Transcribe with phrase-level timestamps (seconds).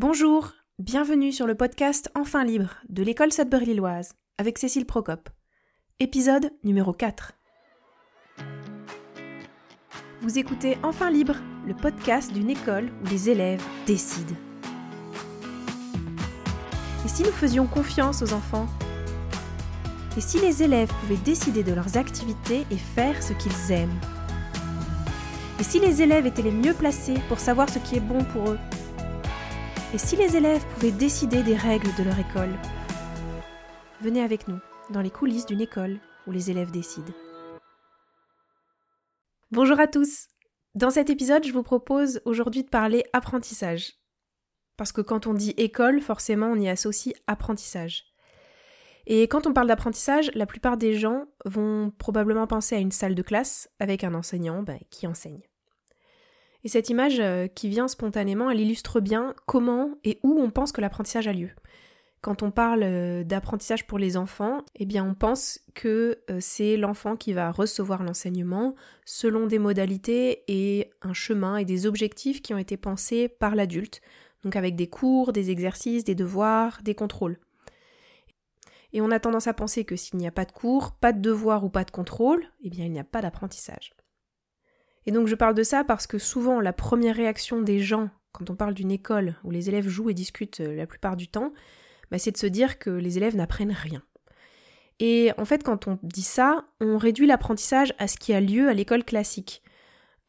[0.00, 5.28] Bonjour, bienvenue sur le podcast Enfin libre de l'école Sudbury-Lilloise avec Cécile Procope.
[5.98, 7.32] Épisode numéro 4.
[10.20, 11.34] Vous écoutez Enfin libre,
[11.66, 14.36] le podcast d'une école où les élèves décident.
[17.04, 18.68] Et si nous faisions confiance aux enfants?
[20.16, 23.98] Et si les élèves pouvaient décider de leurs activités et faire ce qu'ils aiment?
[25.58, 28.50] Et si les élèves étaient les mieux placés pour savoir ce qui est bon pour
[28.50, 28.58] eux?
[29.94, 32.52] Et si les élèves pouvaient décider des règles de leur école
[34.00, 34.58] Venez avec nous
[34.90, 37.12] dans les coulisses d'une école où les élèves décident.
[39.50, 40.28] Bonjour à tous
[40.74, 43.94] Dans cet épisode, je vous propose aujourd'hui de parler apprentissage.
[44.76, 48.04] Parce que quand on dit école, forcément, on y associe apprentissage.
[49.06, 53.14] Et quand on parle d'apprentissage, la plupart des gens vont probablement penser à une salle
[53.14, 55.42] de classe avec un enseignant bah, qui enseigne.
[56.64, 60.72] Et cette image euh, qui vient spontanément, elle illustre bien comment et où on pense
[60.72, 61.50] que l'apprentissage a lieu.
[62.20, 66.76] Quand on parle euh, d'apprentissage pour les enfants, eh bien on pense que euh, c'est
[66.76, 72.54] l'enfant qui va recevoir l'enseignement selon des modalités et un chemin et des objectifs qui
[72.54, 74.00] ont été pensés par l'adulte,
[74.42, 77.38] donc avec des cours, des exercices, des devoirs, des contrôles.
[78.92, 81.20] Et on a tendance à penser que s'il n'y a pas de cours, pas de
[81.20, 83.92] devoirs ou pas de contrôle, eh bien il n'y a pas d'apprentissage.
[85.08, 88.50] Et donc je parle de ça parce que souvent la première réaction des gens quand
[88.50, 91.54] on parle d'une école où les élèves jouent et discutent euh, la plupart du temps,
[92.10, 94.02] bah, c'est de se dire que les élèves n'apprennent rien.
[95.00, 98.68] Et en fait, quand on dit ça, on réduit l'apprentissage à ce qui a lieu
[98.68, 99.62] à l'école classique.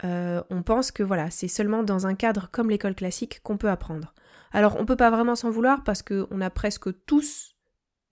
[0.05, 3.69] Euh, on pense que voilà, c'est seulement dans un cadre comme l'école classique qu'on peut
[3.69, 4.13] apprendre.
[4.53, 7.57] Alors on peut pas vraiment s'en vouloir parce qu'on a presque tous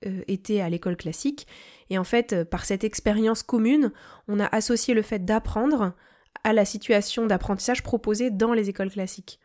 [0.05, 1.47] euh, été à l'école classique
[1.89, 3.93] et en fait par cette expérience commune,
[4.27, 5.95] on a associé le fait d'apprendre
[6.43, 9.39] à la situation d'apprentissage proposée dans les écoles classiques.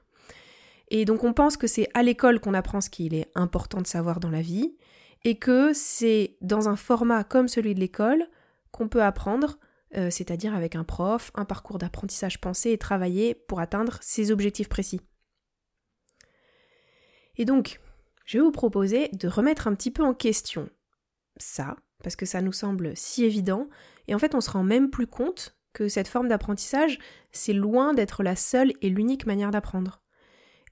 [0.89, 3.87] Et donc on pense que c'est à l'école qu'on apprend ce qu'il est important de
[3.87, 4.77] savoir dans la vie,
[5.25, 8.27] et que c'est dans un format comme celui de l'école
[8.73, 9.59] qu'on peut apprendre,
[9.97, 14.69] euh, c'est-à-dire avec un prof, un parcours d'apprentissage pensé et travaillé pour atteindre ses objectifs
[14.69, 15.01] précis.
[17.37, 17.81] Et donc,
[18.25, 20.69] je vais vous proposer de remettre un petit peu en question
[21.37, 23.69] ça, parce que ça nous semble si évident,
[24.09, 26.99] et en fait on se rend même plus compte que cette forme d'apprentissage,
[27.31, 30.03] c'est loin d'être la seule et l'unique manière d'apprendre.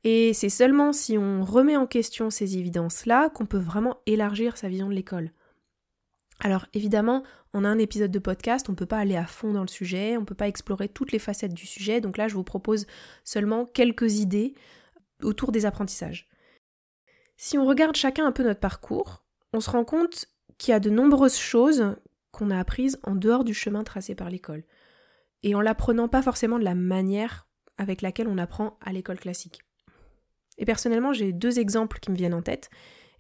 [0.05, 4.69] Et c'est seulement si on remet en question ces évidences-là qu'on peut vraiment élargir sa
[4.69, 5.31] vision de l'école.
[6.43, 7.23] Alors évidemment,
[7.53, 10.17] en un épisode de podcast, on ne peut pas aller à fond dans le sujet,
[10.17, 12.87] on ne peut pas explorer toutes les facettes du sujet, donc là je vous propose
[13.25, 14.55] seulement quelques idées
[15.23, 16.31] autour des apprentissages.
[17.37, 19.23] Si on regarde chacun un peu notre parcours,
[19.53, 21.97] on se rend compte qu'il y a de nombreuses choses
[22.33, 24.65] qu'on a apprises en dehors du chemin tracé par l'école
[25.43, 29.61] et en l'apprenant pas forcément de la manière avec laquelle on apprend à l'école classique.
[30.59, 32.71] Et personnellement, j'ai deux exemples qui me viennent en tête,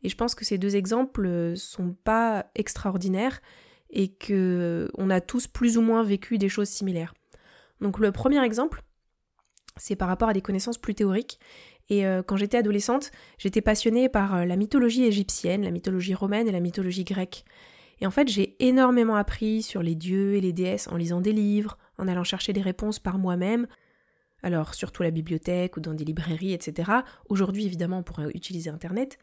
[0.03, 3.41] et je pense que ces deux exemples euh, sont pas extraordinaires
[3.91, 7.14] et que on a tous plus ou moins vécu des choses similaires.
[7.80, 8.82] Donc le premier exemple,
[9.76, 11.38] c'est par rapport à des connaissances plus théoriques.
[11.88, 16.47] Et euh, quand j'étais adolescente, j'étais passionnée par euh, la mythologie égyptienne, la mythologie romaine
[16.47, 17.44] et la mythologie grecque.
[18.00, 21.32] Et en fait, j'ai énormément appris sur les dieux et les déesses en lisant des
[21.32, 23.66] livres, en allant chercher des réponses par moi-même,
[24.43, 26.91] alors surtout la bibliothèque ou dans des librairies, etc.
[27.28, 29.19] Aujourd'hui, évidemment, on pourrait utiliser Internet.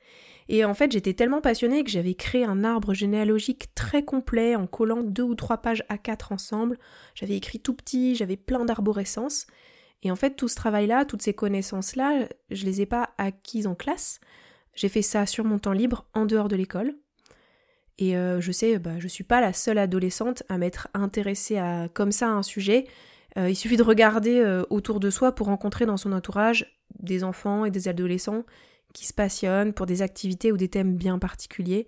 [0.47, 4.67] Et en fait, j'étais tellement passionnée que j'avais créé un arbre généalogique très complet en
[4.67, 6.77] collant deux ou trois pages à quatre ensemble.
[7.15, 9.47] J'avais écrit tout petit, j'avais plein d'arborescences.
[10.03, 13.75] Et en fait, tout ce travail-là, toutes ces connaissances-là, je les ai pas acquises en
[13.75, 14.19] classe.
[14.75, 16.93] J'ai fait ça sur mon temps libre, en dehors de l'école.
[17.99, 21.89] Et euh, je sais, bah, je suis pas la seule adolescente à m'être intéressée à
[21.93, 22.85] comme ça à un sujet.
[23.37, 27.23] Euh, il suffit de regarder euh, autour de soi pour rencontrer dans son entourage des
[27.23, 28.43] enfants et des adolescents
[28.93, 31.87] qui se passionnent pour des activités ou des thèmes bien particuliers.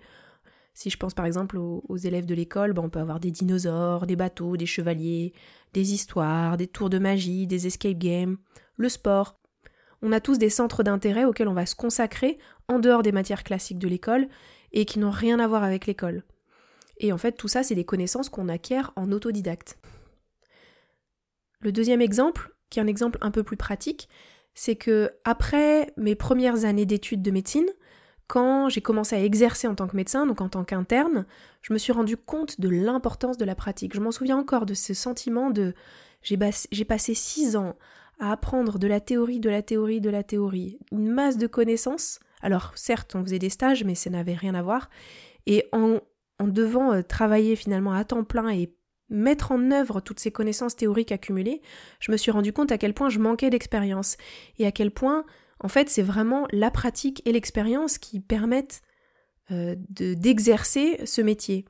[0.74, 4.08] Si je pense par exemple aux, élèves de l'école, bah, on peut avoir des dinosaures,
[4.08, 5.34] des bateaux, des chevaliers,
[5.74, 8.38] des histoires, des tours de magie, des escape games,
[8.78, 9.40] le sport.
[10.02, 12.38] On a tous des centres d'intérêt auxquels on va se consacrer
[12.68, 14.28] en dehors des matières classiques de l'école
[14.72, 16.24] et qui n'ont rien à voir avec l'école.
[16.98, 19.78] Et en fait, tout ça, c'est des connaissances qu'on acquiert en autodidacte.
[21.62, 24.10] Le deuxième exemple, qui est un exemple un peu plus pratique,
[24.54, 27.68] c'est que après mes premières années d'études de médecine,
[28.28, 31.26] quand j'ai commencé à exercer en tant que médecin, donc en tant qu'interne,
[31.62, 33.96] je me suis rendu compte de l'importance de la pratique.
[33.96, 35.74] Je m'en souviens encore de ce sentiment de
[36.22, 37.76] j'ai passé six ans
[38.20, 42.20] à apprendre de la théorie, de la théorie, de la théorie, une masse de connaissances
[42.42, 44.90] alors certes, on faisait des stages, mais ça n'avait rien à voir.
[45.46, 46.00] Et en,
[46.40, 48.74] devant euh, travailler finalement à temps plein et
[49.10, 51.62] mettre en œuvre toutes ces connaissances théoriques accumulées,
[52.00, 54.18] je me suis rendu compte à quel point je manquais d'expérience
[54.58, 55.26] et à quel point,
[55.62, 58.82] En fait, c'est vraiment la pratique et l'expérience qui permettent
[59.52, 61.66] euh, d'exercer ce métier.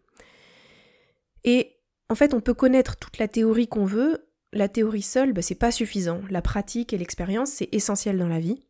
[1.43, 1.77] Et
[2.09, 5.55] en fait, on peut connaître toute la théorie qu'on veut, la théorie seule, bah, c'est
[5.55, 6.21] pas suffisant.
[6.29, 8.63] La pratique et l'expérience, c'est essentiel dans la vie.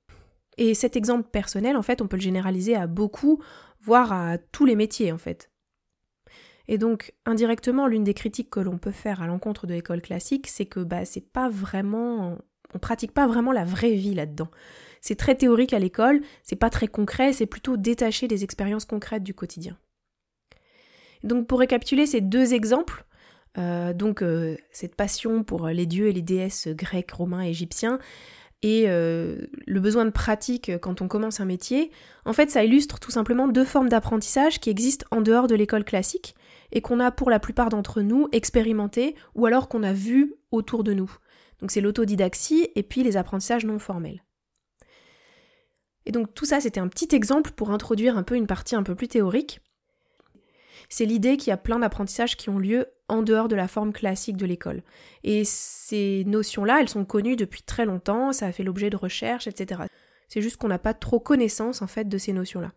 [0.60, 3.42] Et cet exemple personnel, en fait, on peut le généraliser à beaucoup,
[3.82, 5.50] voire à tous les métiers, en fait.
[6.68, 10.48] Et donc, indirectement, l'une des critiques que l'on peut faire à l'encontre de l'école classique,
[10.48, 12.38] c'est que bah, c'est pas vraiment.
[12.74, 14.50] On pratique pas vraiment la vraie vie là-dedans.
[15.00, 19.24] C'est très théorique à l'école, c'est pas très concret, c'est plutôt détaché des expériences concrètes
[19.24, 19.78] du quotidien.
[21.24, 23.06] Donc, pour récapituler ces deux exemples,
[23.58, 27.98] euh, donc euh, cette passion pour les dieux et les déesses grecs, romains égyptiens,
[28.62, 31.92] et euh, le besoin de pratique quand on commence un métier,
[32.26, 35.86] en fait ça illustre tout simplement deux formes d'apprentissage qui existent en dehors de l'école
[35.86, 36.36] classique
[36.72, 40.84] et qu'on a pour la plupart d'entre nous expérimenté ou alors qu'on a vu autour
[40.84, 41.12] de nous.
[41.62, 44.24] Donc c'est l'autodidaxie et puis les apprentissages non formels.
[46.06, 48.84] Et donc tout ça c'était un petit exemple pour introduire un peu une partie un
[48.84, 49.62] peu plus théorique.
[50.90, 53.94] C'est l'idée qu'il y a plein d'apprentissages qui ont lieu en dehors de la forme
[53.94, 54.84] classique de l'école.
[55.24, 59.48] Et ces notions-là, elles sont connues depuis très longtemps, ça a fait l'objet de recherches,
[59.48, 59.84] etc.
[60.28, 62.72] C'est juste qu'on n'a pas trop connaissance en fait de ces notions-là.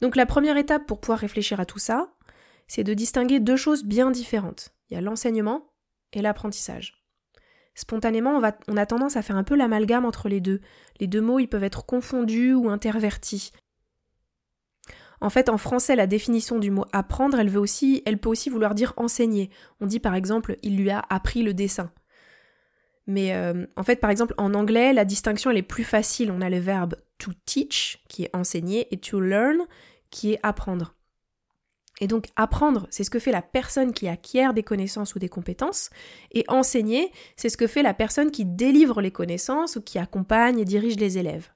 [0.00, 2.14] Donc la première étape pour pouvoir réfléchir à tout ça,
[2.68, 4.70] c'est de distinguer deux choses bien différentes.
[4.88, 5.72] Il y a l'enseignement
[6.12, 6.94] et l'apprentissage.
[7.74, 10.60] Spontanément, on, on a tendance à faire un peu l'amalgame entre les deux.
[11.00, 13.52] Les deux mots, ils peuvent être confondus ou intervertis.
[15.20, 18.50] En fait, en français, la définition du mot apprendre, elle, veut aussi, elle peut aussi
[18.50, 19.50] vouloir dire enseigner.
[19.80, 21.90] On dit par exemple, il lui a appris le dessin.
[23.06, 26.30] Mais euh, en fait, par exemple, en anglais, la distinction elle est plus facile.
[26.30, 29.66] On a le verbe to teach, qui est enseigner, et to learn,
[30.10, 30.94] qui est apprendre.
[32.00, 35.28] Et donc apprendre, c'est ce que fait la personne qui acquiert des connaissances ou des
[35.28, 35.90] compétences,
[36.30, 40.60] et enseigner, c'est ce que fait la personne qui délivre les connaissances ou qui accompagne
[40.60, 41.50] et dirige les élèves.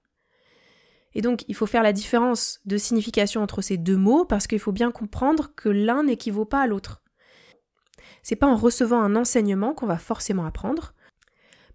[1.14, 4.59] Et donc, il faut faire la différence de signification entre ces deux mots parce qu'il
[4.59, 7.03] faut bien comprendre que l'un n'équivaut pas à l'autre.
[8.23, 10.94] C'est pas en recevant un enseignement qu'on va forcément apprendre.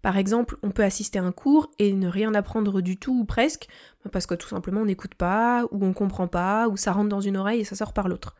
[0.01, 3.25] Par exemple, on peut assister à un cours et ne rien apprendre du tout ou
[3.25, 3.67] presque,
[4.11, 7.19] parce que tout simplement on n'écoute pas, ou on comprend pas, ou ça rentre dans
[7.19, 8.35] une oreille et ça sort par l'autre.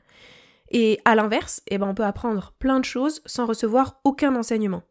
[0.69, 4.83] Et à l'inverse, eh ben on peut apprendre plein de choses sans recevoir aucun enseignement.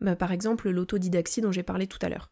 [0.00, 2.30] Bah, par exemple, l'autodidaxie dont j'ai parlé tout à l'heure.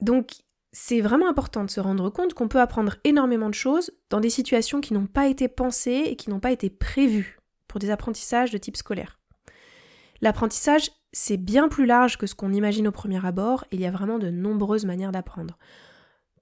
[0.00, 0.32] Donc,
[0.72, 4.30] c'est vraiment important de se rendre compte qu'on peut apprendre énormément de choses dans des
[4.30, 8.50] situations qui n'ont pas été pensées et qui n'ont pas été prévues pour des apprentissages
[8.50, 9.18] de type scolaire.
[10.20, 13.90] L'apprentissage, c'est bien plus large que ce qu'on imagine au premier abord, il y a
[13.90, 15.58] vraiment de nombreuses manières d'apprendre.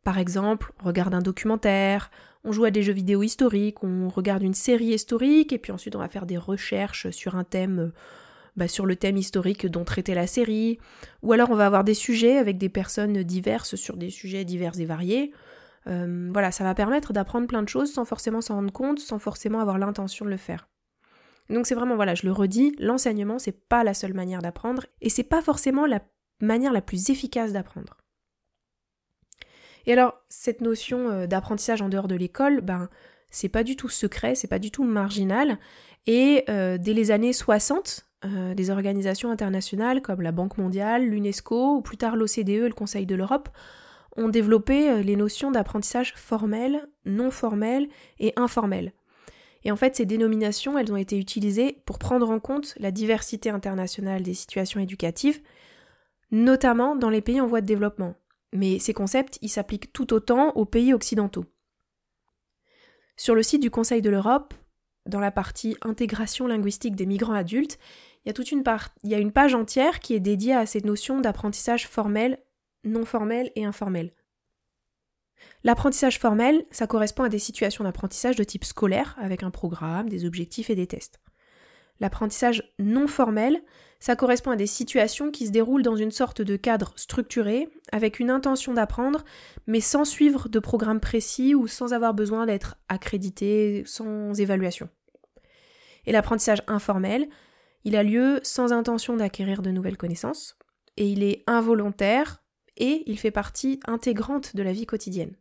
[0.05, 2.11] Par exemple, on regarde un documentaire,
[2.44, 5.97] on joue à des jeux vidéo historiques, on regarde une série historique, et puis ensuite
[5.97, 7.93] on va faire des recherches sur un thème
[8.56, 10.79] bah, sur le thème historique dont traitait la série,
[11.23, 14.79] ou alors on va avoir des sujets avec des personnes diverses sur des sujets divers
[14.79, 15.33] et variés.
[15.87, 19.19] Euh, voilà, ça va permettre d'apprendre plein de choses sans forcément s'en rendre compte, sans
[19.19, 20.69] forcément avoir l'intention de le faire.
[21.51, 25.11] Donc c'est vraiment, voilà, je le redis, l'enseignement, c'est pas la seule manière d'apprendre, et
[25.11, 26.01] c'est pas forcément la
[26.41, 27.99] manière la plus efficace d'apprendre.
[29.87, 32.89] Et alors, cette notion euh, d'apprentissage en dehors de l'école, ben,
[33.29, 35.59] c'est pas du tout secret, c'est pas du tout marginal,
[36.06, 41.76] et euh, dès les années 60, euh, des organisations internationales comme la Banque mondiale, l'UNESCO
[41.76, 43.49] ou plus tard l'OCDE et le Conseil de l'Europe
[44.17, 48.93] ont développé euh, les notions d'apprentissage formel, non formel et informel.
[49.65, 53.51] Et en fait, ces dénominations, elles ont été utilisées pour prendre en compte la diversité
[53.51, 55.41] internationale des situations éducatives,
[56.31, 58.15] notamment dans les pays en voie de développement.
[58.53, 61.46] Mais ces concepts, ils s'appliquent tout autant aux pays occidentaux.
[63.17, 64.55] Sur le site du Conseil de l'Europe,
[65.06, 67.79] dans la partie intégration linguistique des migrants adultes,
[68.26, 72.38] il y a une une page entière qui est dédiée à cette notion d'apprentissage formel,
[72.84, 74.12] non formel et informel.
[75.62, 80.24] L'apprentissage formel, ça correspond à des situations d'apprentissage de type scolaire, avec un programme, des
[80.24, 81.20] objectifs et des tests.
[82.00, 83.62] L'apprentissage non formel,
[84.00, 88.19] ça correspond à des situations qui se déroulent dans une sorte de cadre structuré, avec
[88.20, 89.24] une intention d'apprendre,
[89.66, 94.88] mais sans suivre de programme précis ou sans avoir besoin d'être accrédité, sans évaluation.
[96.06, 97.28] Et l'apprentissage informel,
[97.84, 100.56] il a lieu sans intention d'acquérir de nouvelles connaissances,
[100.96, 102.43] et il est involontaire,
[102.76, 105.36] et il fait partie intégrante de la vie quotidienne.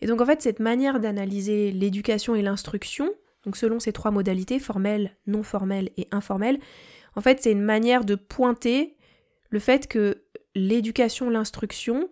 [0.00, 3.10] Et donc en fait, cette manière d'analyser l'éducation et l'instruction,
[3.44, 6.58] donc selon ces trois modalités, formelle, non formelle et informelle,
[7.16, 8.96] en fait c'est une manière de pointer
[9.50, 12.08] le fait que l'éducation, l'instruction,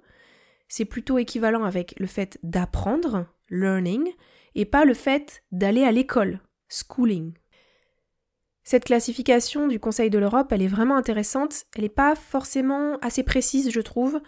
[0.68, 4.12] c'est plutôt équivalent avec le fait d'apprendre, learning,
[4.54, 7.32] et pas le fait d'aller à l'école, schooling.
[8.68, 11.64] Cette classification du Conseil de l'Europe, elle est vraiment intéressante.
[11.74, 14.20] Elle n'est pas forcément assez précise, je trouve.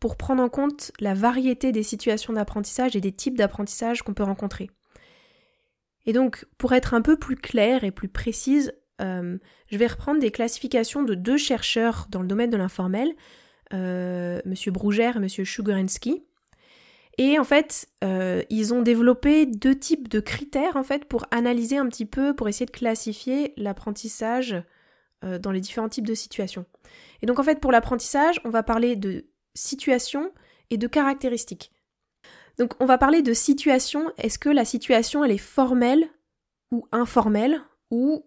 [0.00, 4.22] pour prendre en compte la variété des situations d'apprentissage et des types d'apprentissage qu'on peut
[4.22, 4.70] rencontrer.
[6.04, 9.38] Et donc, pour être un peu plus claire et plus précise, euh,
[9.72, 13.14] je vais reprendre des classifications de deux chercheurs dans le domaine de l'informel,
[13.72, 14.54] euh, M.
[14.74, 15.28] Brougère et M.
[15.28, 16.25] Shugerensky.
[17.18, 21.78] Et en fait, euh, ils ont développé deux types de critères en fait pour analyser
[21.78, 24.62] un petit peu, pour essayer de classifier l'apprentissage
[25.24, 26.66] euh, dans les différents types de situations.
[27.22, 30.30] Et donc en fait, pour l'apprentissage, on va parler de situation
[30.68, 31.72] et de caractéristiques.
[32.58, 34.12] Donc on va parler de situation.
[34.18, 36.08] Est-ce que la situation elle est formelle
[36.70, 38.26] ou informelle ou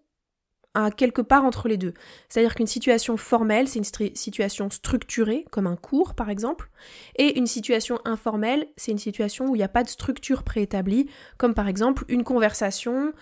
[0.73, 1.93] à quelque part entre les deux.
[2.27, 6.69] C'est-à-dire qu'une situation formelle, c'est une situation structurée, comme un cours par exemple,
[7.15, 11.09] et une situation informelle, c'est une situation où il n'y a pas de structure préétablie,
[11.37, 13.13] comme par exemple une conversation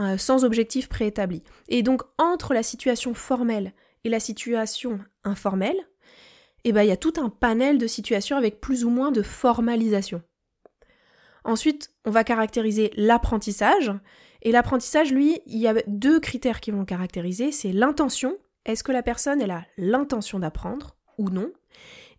[0.00, 1.42] euh, sans objectif préétabli.
[1.68, 3.72] Et donc entre la situation formelle
[4.04, 5.86] et la situation informelle,
[6.64, 9.22] eh ben, il y a tout un panel de situations avec plus ou moins de
[9.22, 10.22] formalisation.
[11.44, 13.92] Ensuite, on va caractériser l'apprentissage,
[14.42, 18.82] et l'apprentissage, lui, il y a deux critères qui vont le caractériser, c'est l'intention, est-ce
[18.82, 21.52] que la personne elle a l'intention d'apprendre ou non,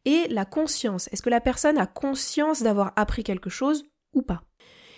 [0.06, 4.44] et la conscience, est-ce que la personne a conscience d'avoir appris quelque chose ou pas?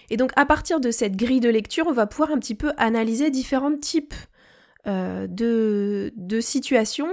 [0.09, 2.71] Et donc à partir de cette grille de lecture, on va pouvoir un petit peu
[2.77, 4.13] analyser différents types
[4.87, 7.09] euh, de, situations.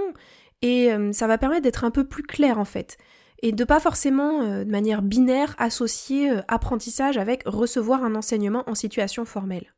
[0.61, 2.97] Et euh, ça va permettre d'être un peu plus clair en fait
[3.41, 8.75] et de pas forcément euh, de manière binaire associer apprentissage avec recevoir un enseignement en
[8.75, 9.73] situation formelle.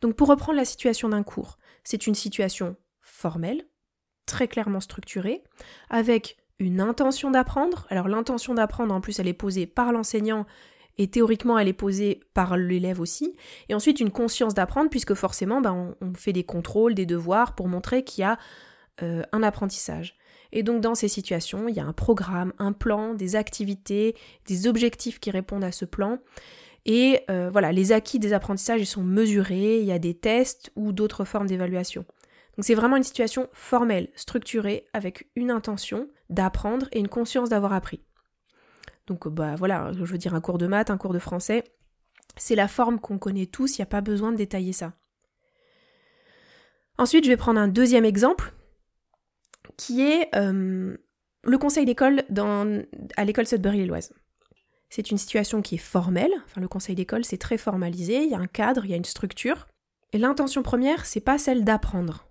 [0.00, 3.64] Donc pour reprendre la situation d'un cours, c'est une situation formelle,
[4.26, 5.44] très clairement structurée,
[5.90, 7.86] avec une intention d'apprendre.
[7.90, 10.46] Alors l'intention d'apprendre, en plus, elle est posée par l'enseignant
[10.98, 13.36] et théoriquement, elle est posée par l'élève aussi.
[13.68, 17.68] Et ensuite, une conscience d'apprendre, puisque forcément, ben, on, fait des contrôles, des devoirs pour
[17.68, 18.38] montrer qu'il y a
[19.02, 20.16] euh, un apprentissage.
[20.52, 24.14] Et donc, dans ces situations, il y a un programme, un plan, des activités,
[24.46, 26.18] des objectifs qui répondent à ce plan.
[26.84, 30.92] Et euh, voilà, les acquis des apprentissages sont mesurés, il y a des tests ou
[30.92, 32.04] d'autres formes d'évaluation.
[32.56, 37.72] Donc c'est vraiment une situation formelle, structurée, avec une intention d'apprendre et une conscience d'avoir
[37.72, 38.02] appris.
[39.06, 41.64] Donc bah voilà, je veux dire un cours de maths, un cours de français,
[42.36, 44.92] c'est la forme qu'on connaît tous, il n'y a pas besoin de détailler ça.
[46.98, 48.52] Ensuite, je vais prendre un deuxième exemple,
[49.76, 50.96] qui est euh,
[51.44, 52.24] le conseil d'école
[53.16, 54.12] à l'école Sudbury-Lilloise.
[54.88, 58.34] C'est une situation qui est formelle, enfin le conseil d'école c'est très formalisé, il y
[58.34, 59.66] a un cadre, il y a une structure.
[60.12, 62.28] Et l'intention première, c'est pas celle d'apprendre.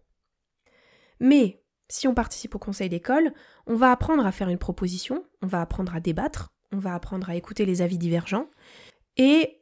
[1.19, 3.33] Mais si on participe au conseil d'école,
[3.65, 7.29] on va apprendre à faire une proposition, on va apprendre à débattre, on va apprendre
[7.29, 8.49] à écouter les avis divergents,
[9.17, 9.60] et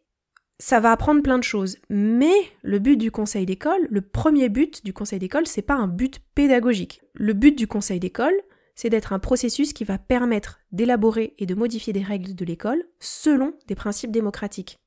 [0.60, 1.78] ça va apprendre plein de choses.
[1.90, 5.88] Mais le but du conseil d'école, le premier but du conseil d'école, c'est pas un
[5.88, 7.02] but pédagogique.
[7.14, 8.36] Le but du conseil d'école,
[8.76, 12.84] c'est d'être un processus qui va permettre d'élaborer et de modifier des règles de l'école
[13.00, 14.80] selon des principes démocratiques.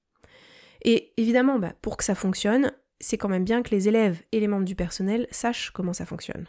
[0.85, 4.41] Et évidemment, bah, pour que ça fonctionne, c'est quand même bien que les élèves et
[4.41, 6.47] les membres du personnel sachent comment ça fonctionne.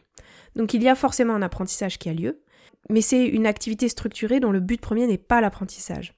[0.56, 2.42] Donc il y a forcément un apprentissage qui a lieu,
[2.90, 6.16] mais c'est une activité structurée dont le but premier n'est pas l'apprentissage.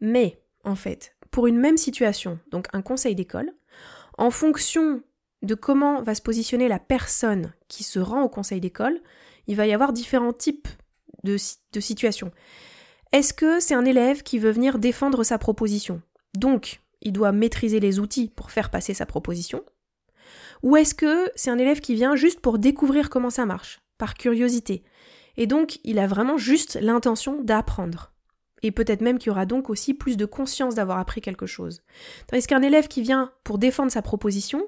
[0.00, 3.52] Mais, en fait, pour une même situation, donc un conseil d'école,
[4.18, 5.02] en fonction
[5.42, 9.00] de comment va se positionner la personne qui se rend au conseil d'école,
[9.46, 10.68] il va y avoir différents types
[11.24, 12.30] de, situations.
[13.12, 16.02] Est-ce que c'est un élève qui veut venir défendre sa proposition?
[16.34, 19.64] Donc, il doit maîtriser les outils pour faire passer sa proposition
[20.62, 24.14] Ou est-ce que c'est un élève qui vient juste pour découvrir comment ça marche, par
[24.14, 24.84] curiosité?
[25.36, 28.12] Et donc, il a vraiment juste l'intention d'apprendre.
[28.62, 31.82] Et peut-être même qu'il y aura donc aussi plus de conscience d'avoir appris quelque chose.
[32.26, 34.66] Tandis qu'un élève qui vient pour défendre sa proposition,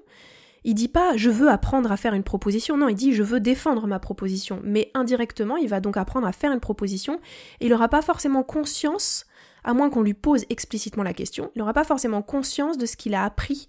[0.64, 3.40] il dit pas je veux apprendre à faire une proposition, non, il dit je veux
[3.40, 4.60] défendre ma proposition.
[4.64, 7.20] Mais indirectement, il va donc apprendre à faire une proposition
[7.60, 9.26] et il n'aura pas forcément conscience,
[9.64, 12.96] à moins qu'on lui pose explicitement la question, il n'aura pas forcément conscience de ce
[12.96, 13.66] qu'il a appris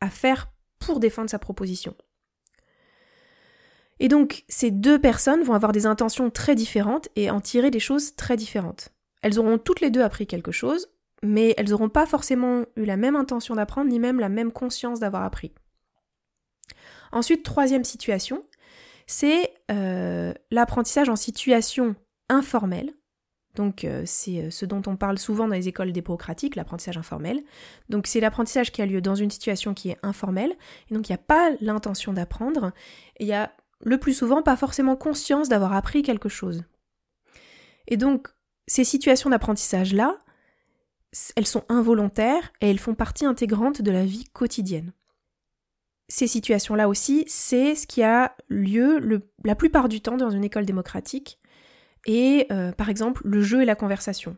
[0.00, 0.48] à faire
[0.78, 1.94] pour défendre sa proposition.
[4.00, 7.80] Et donc, ces deux personnes vont avoir des intentions très différentes et en tirer des
[7.80, 8.88] choses très différentes.
[9.22, 10.88] Elles auront toutes les deux appris quelque chose,
[11.22, 15.00] mais elles n'auront pas forcément eu la même intention d'apprendre, ni même la même conscience
[15.00, 15.52] d'avoir appris.
[17.12, 18.44] Ensuite, troisième situation,
[19.06, 21.96] c'est euh, l'apprentissage en situation
[22.28, 22.94] informelle.
[23.56, 27.42] Donc euh, c'est euh, ce dont on parle souvent dans les écoles démocratiques, l'apprentissage informel.
[27.88, 30.56] Donc c'est l'apprentissage qui a lieu dans une situation qui est informelle,
[30.88, 32.72] et donc il n'y a pas l'intention d'apprendre,
[33.18, 33.52] il y a
[33.84, 36.62] le plus souvent pas forcément conscience d'avoir appris quelque chose.
[37.88, 38.28] Et donc
[38.70, 40.18] ces situations d'apprentissage-là,
[41.34, 44.92] elles sont involontaires et elles font partie intégrante de la vie quotidienne
[46.10, 50.66] ces situations-là aussi, c'est ce qui a lieu la plupart du temps dans une école
[50.66, 51.38] démocratique.
[52.04, 54.36] Et euh, par exemple, le jeu et la conversation.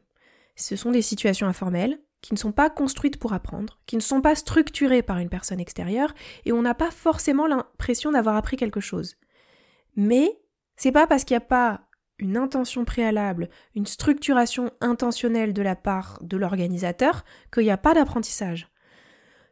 [0.55, 4.21] Ce sont des situations informelles qui ne sont pas construites pour apprendre, qui ne sont
[4.21, 8.81] pas structurées par une personne extérieure, et on n'a pas forcément l'impression d'avoir appris quelque
[8.81, 9.17] chose.
[9.97, 10.39] Mais
[10.77, 11.89] c'est pas parce qu'il n'y a pas
[12.23, 17.95] une intention préalable, une structuration intentionnelle de la part de l'organisateur qu'il n'y a pas
[17.95, 18.69] d'apprentissage.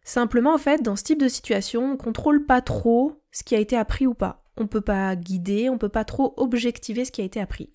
[0.04, 3.54] Simplement, en fait, dans ce type de situation, on ne contrôle pas trop ce qui
[3.54, 4.44] a été appris ou pas.
[4.56, 7.40] On ne peut pas guider, on ne peut pas trop objectiver ce qui a été
[7.40, 7.70] appris.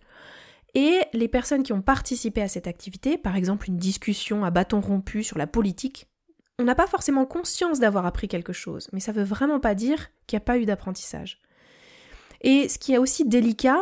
[0.74, 4.82] Et les personnes qui ont participé à cette activité, par exemple une discussion à bâton
[4.82, 6.08] rompu sur la politique,
[6.58, 9.76] on n'a pas forcément conscience d'avoir appris quelque chose, mais ça ne veut vraiment pas
[9.76, 11.42] dire qu'il n'y a pas eu d'apprentissage.
[12.42, 13.80] Et ce qui est aussi délicat,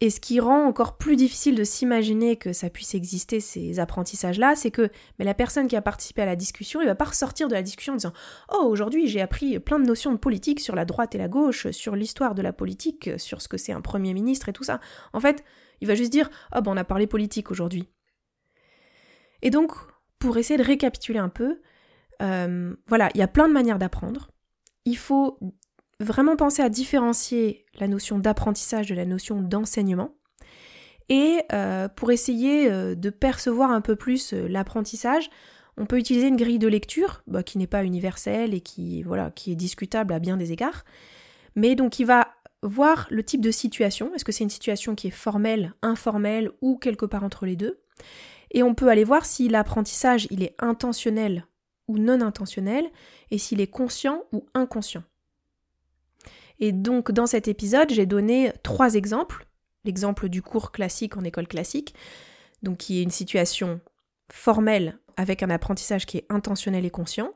[0.00, 4.54] et ce qui rend encore plus difficile de s'imaginer que ça puisse exister ces apprentissages-là,
[4.54, 7.48] c'est que mais la personne qui a participé à la discussion, il va pas ressortir
[7.48, 8.12] de la discussion en disant
[8.52, 11.70] Oh, aujourd'hui j'ai appris plein de notions de politique sur la droite et la gauche,
[11.70, 14.80] sur l'histoire de la politique, sur ce que c'est un Premier ministre et tout ça.
[15.12, 15.44] En fait,
[15.80, 17.88] il va juste dire Oh, ben on a parlé politique aujourd'hui.
[19.42, 19.72] Et donc,
[20.18, 21.60] pour essayer de récapituler un peu,
[22.22, 24.30] euh, voilà, il y a plein de manières d'apprendre.
[24.84, 25.38] Il faut
[26.00, 30.14] vraiment penser à différencier la notion d'apprentissage de la notion d'enseignement.
[31.08, 35.30] Et euh, pour essayer euh, de percevoir un peu plus euh, l'apprentissage,
[35.76, 39.30] on peut utiliser une grille de lecture bah, qui n'est pas universelle et qui, voilà,
[39.30, 40.84] qui est discutable à bien des égards.
[41.54, 42.28] Mais donc il va
[42.62, 44.12] voir le type de situation.
[44.14, 47.80] Est-ce que c'est une situation qui est formelle, informelle ou quelque part entre les deux?
[48.50, 51.46] Et on peut aller voir si l'apprentissage il est intentionnel
[51.88, 52.86] ou non intentionnel
[53.30, 55.04] et s'il est conscient ou inconscient.
[56.58, 59.46] Et donc dans cet épisode, j'ai donné trois exemples.
[59.84, 61.94] L'exemple du cours classique en école classique,
[62.62, 63.80] donc qui est une situation
[64.32, 67.32] formelle avec un apprentissage qui est intentionnel et conscient.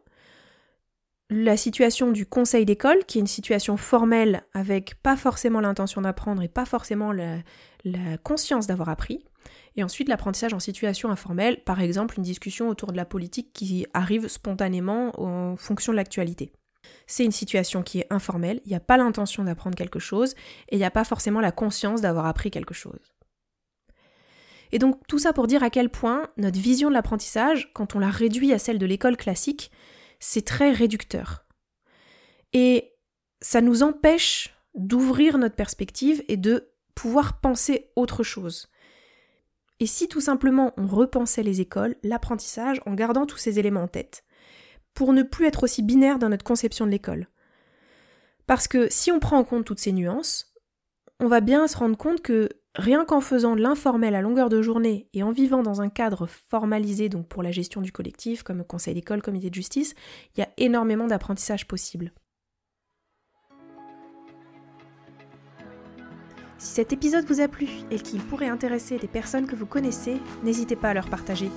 [1.33, 6.43] La situation du conseil d'école, qui est une situation formelle avec pas forcément l'intention d'apprendre
[6.43, 7.37] et pas forcément la,
[7.85, 9.25] la conscience d'avoir appris.
[9.77, 13.87] Et ensuite l'apprentissage en situation informelle, par exemple une discussion autour de la politique qui
[13.95, 16.53] arrive spontanément en fonction de l'actualité
[17.11, 20.35] c'est une situation qui est informelle, il n'y a pas l'intention d'apprendre quelque chose,
[20.69, 23.15] et il n'y a pas forcément la conscience d'avoir appris quelque chose.
[24.71, 27.99] Et donc tout ça pour dire à quel point notre vision de l'apprentissage, quand on
[27.99, 29.73] la réduit à celle de l'école classique,
[30.21, 31.45] c'est très réducteur.
[32.53, 32.93] Et
[33.41, 38.69] ça nous empêche d'ouvrir notre perspective et de pouvoir penser autre chose.
[39.81, 43.89] Et si tout simplement on repensait les écoles, l'apprentissage, en gardant tous ces éléments en
[43.89, 44.23] tête
[44.95, 47.29] pour ne plus être aussi binaire dans notre conception de l'école.
[48.47, 50.53] Parce que si on prend en compte toutes ces nuances,
[51.21, 54.63] on va bien se rendre compte que rien qu'en faisant de l'informel à longueur de
[54.63, 58.65] journée et en vivant dans un cadre formalisé donc pour la gestion du collectif comme
[58.65, 59.95] conseil d'école, comité de justice,
[60.35, 62.13] il y a énormément d'apprentissage possible.
[66.59, 70.19] Si cet épisode vous a plu et qu'il pourrait intéresser des personnes que vous connaissez,
[70.43, 71.51] n'hésitez pas à leur partager.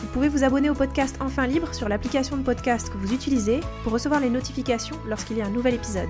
[0.00, 3.60] Vous pouvez vous abonner au podcast Enfin Libre sur l'application de podcast que vous utilisez
[3.82, 6.08] pour recevoir les notifications lorsqu'il y a un nouvel épisode.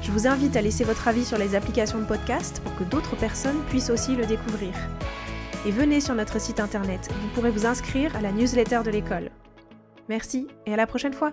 [0.00, 3.16] Je vous invite à laisser votre avis sur les applications de podcast pour que d'autres
[3.16, 4.72] personnes puissent aussi le découvrir.
[5.66, 9.30] Et venez sur notre site internet, vous pourrez vous inscrire à la newsletter de l'école.
[10.08, 11.32] Merci et à la prochaine fois